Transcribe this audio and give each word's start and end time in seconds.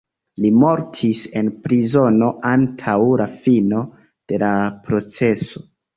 Li 0.43 0.49
mortis 0.61 1.19
en 1.41 1.51
prizono 1.67 2.29
antaŭ 2.53 2.95
la 3.23 3.27
fino 3.45 3.83
de 4.33 4.41
la 4.45 4.53
proceso. 4.89 5.63